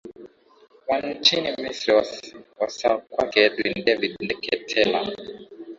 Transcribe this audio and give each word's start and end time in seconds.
wa 0.87 0.99
nchini 0.99 1.55
misri 1.57 1.93
wasaa 2.59 2.97
kwake 2.97 3.39
edwin 3.45 3.85
david 3.85 4.15
ndeketela 4.19 5.05